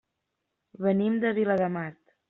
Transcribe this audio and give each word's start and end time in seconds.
Venim 0.87 1.21
de 1.27 1.37
Viladamat. 1.41 2.05